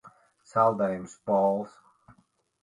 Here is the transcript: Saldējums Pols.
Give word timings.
Saldējums 0.51 1.13
Pols. 1.29 1.77